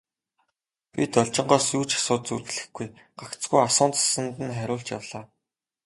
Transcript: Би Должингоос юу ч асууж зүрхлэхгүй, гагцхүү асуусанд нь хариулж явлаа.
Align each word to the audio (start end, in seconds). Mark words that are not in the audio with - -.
Би 0.93 1.03
Должингоос 1.13 1.65
юу 1.77 1.83
ч 1.89 1.91
асууж 1.97 2.21
зүрхлэхгүй, 2.27 2.87
гагцхүү 3.19 3.59
асуусанд 3.65 4.33
нь 4.47 4.57
хариулж 4.57 4.87
явлаа. 4.97 5.25